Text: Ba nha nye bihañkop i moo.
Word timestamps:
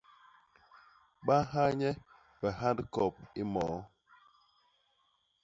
Ba 1.25 1.37
nha 1.49 1.65
nye 1.79 1.91
bihañkop 2.39 3.15
i 3.41 3.43
moo. 3.51 3.79